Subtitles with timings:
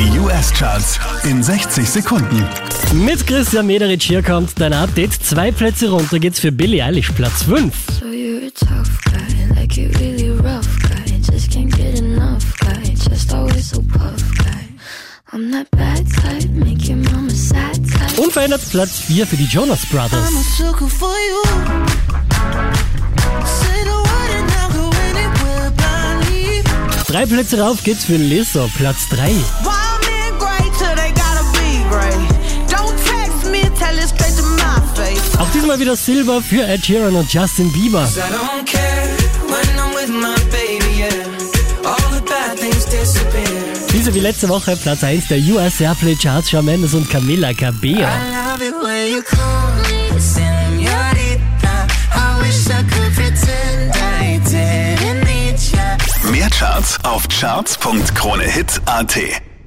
[0.00, 2.42] Die US-Charts in 60 Sekunden.
[2.94, 5.12] Mit Christian Mederich hier kommt dein Update.
[5.12, 7.74] Zwei Plätze runter geht's für Billie Eilish, Platz 5.
[8.00, 10.30] So you're a tough guy, like really
[13.60, 13.82] so
[17.82, 18.22] type.
[18.22, 20.30] Unverändert Platz 4 für die Jonas Brothers.
[27.06, 29.26] Drei Plätze rauf geht's für Lizzo, Platz 3.
[29.26, 29.89] Wild
[35.60, 38.08] diesmal wieder Silber für Ed Sheeran und Justin Bieber.
[43.92, 48.06] Diese wie letzte Woche Platz 1 der US Airplay Charts, Shawn Mendes und Camila Cabello.
[56.30, 59.49] Mehr Charts auf charts.kronehit.at.